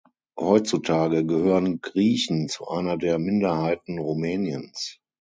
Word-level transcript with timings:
Heutzutage 0.39 1.23
gehören 1.27 1.79
Griechen 1.79 2.49
zu 2.49 2.67
einer 2.67 2.97
der 2.97 3.19
Minderheiten 3.19 3.99
Rumäniens. 3.99 4.97